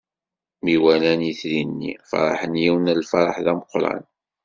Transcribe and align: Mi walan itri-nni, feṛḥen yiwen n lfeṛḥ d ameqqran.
Mi 0.63 0.73
walan 0.83 1.21
itri-nni, 1.31 1.93
feṛḥen 2.09 2.53
yiwen 2.63 2.85
n 2.95 2.97
lfeṛḥ 3.03 3.35
d 3.45 3.47
ameqqran. 3.51 4.03